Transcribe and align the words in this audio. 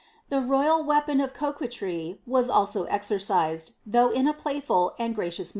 The 0.29 0.39
royal 0.41 0.83
wea 0.83 1.01
pon 1.01 1.21
ol' 1.21 1.27
coquetry 1.27 2.19
was 2.25 2.49
also 2.49 2.85
exercised, 2.85 3.73
though 3.85 4.09
in 4.09 4.27
a 4.27 4.33
playful 4.33 4.95
and 4.97 5.13
gracious 5.13 5.47
'>taie 5.47 5.47
rnjMjr 5.47 5.47
Records. 5.47 5.49